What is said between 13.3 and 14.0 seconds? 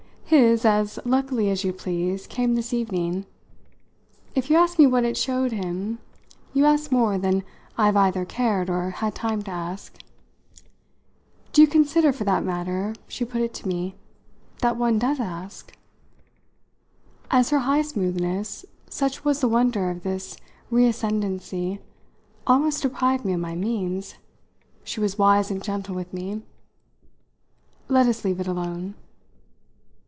it to me